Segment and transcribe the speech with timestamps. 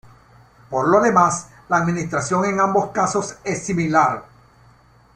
[0.71, 4.23] Por lo demás, la administración en ambos casos es similar.